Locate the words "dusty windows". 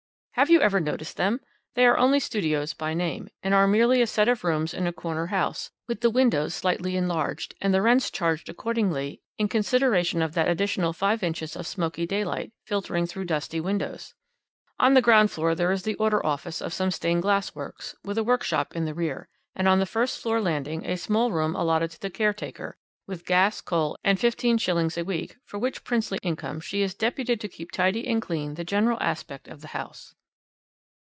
13.25-14.15